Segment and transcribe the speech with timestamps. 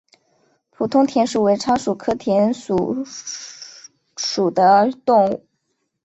[0.71, 5.45] 普通田鼠为仓鼠科田鼠属的动物。